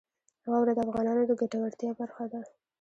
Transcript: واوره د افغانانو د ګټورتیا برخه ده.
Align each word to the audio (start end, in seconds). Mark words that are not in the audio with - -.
واوره 0.49 0.73
د 0.75 0.79
افغانانو 0.87 1.23
د 1.29 1.31
ګټورتیا 1.41 1.89
برخه 1.99 2.25
ده. 2.31 2.41